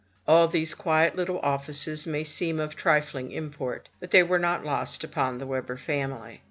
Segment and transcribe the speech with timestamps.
[0.27, 5.03] All these quiet little offices may seem of trifling import; but they were not lost
[5.03, 6.39] upon the Webber family.